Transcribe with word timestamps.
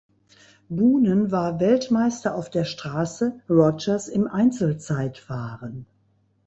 Boonen 0.67 1.31
war 1.31 1.59
Weltmeister 1.59 2.33
auf 2.33 2.49
der 2.49 2.63
Straße, 2.65 3.39
Rogers 3.47 4.07
im 4.07 4.25
Einzelzeitfahren. 4.27 5.85